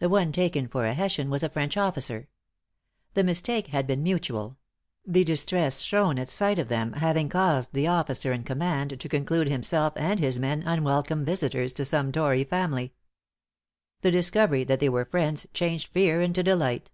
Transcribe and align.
The 0.00 0.10
one 0.10 0.32
taken 0.32 0.68
for 0.68 0.84
a 0.84 0.92
Hessian 0.92 1.30
was 1.30 1.42
a 1.42 1.48
French 1.48 1.78
officer. 1.78 2.28
The 3.14 3.24
mistake 3.24 3.68
had 3.68 3.86
been 3.86 4.02
mutual; 4.02 4.58
the 5.06 5.24
distress 5.24 5.80
shown 5.80 6.18
at 6.18 6.28
sight 6.28 6.58
of 6.58 6.68
them 6.68 6.92
having 6.92 7.30
caused 7.30 7.72
the 7.72 7.86
officer 7.86 8.34
in 8.34 8.44
command 8.44 9.00
to 9.00 9.08
conclude 9.08 9.48
himself 9.48 9.94
and 9.96 10.20
his 10.20 10.38
men 10.38 10.62
unwelcome 10.66 11.24
visitors 11.24 11.72
to 11.72 11.86
some 11.86 12.12
tory 12.12 12.44
family. 12.44 12.92
The 14.02 14.10
discovery 14.10 14.62
that 14.64 14.78
they 14.78 14.90
were 14.90 15.06
friends 15.06 15.46
changed 15.54 15.88
fear 15.88 16.20
into 16.20 16.42
delight. 16.42 16.90